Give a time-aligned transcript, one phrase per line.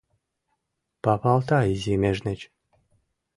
[1.03, 2.39] Папалта изи межнеч!